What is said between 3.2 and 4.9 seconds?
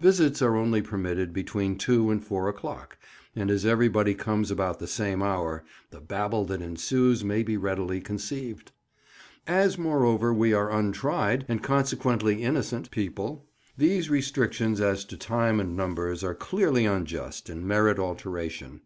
and as everybody comes about the